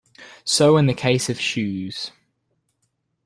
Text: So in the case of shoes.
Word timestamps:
So 0.45 0.77
in 0.77 0.87
the 0.87 0.95
case 0.95 1.29
of 1.29 1.39
shoes. 1.39 2.09